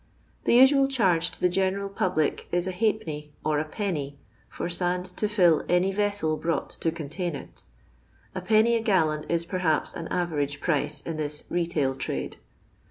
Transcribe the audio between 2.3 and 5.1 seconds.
is a halfpenny or a penny for sand